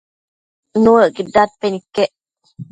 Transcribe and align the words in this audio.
Nuëcquid 0.83 1.27
dadpen 1.33 1.73
iquec 1.79 2.13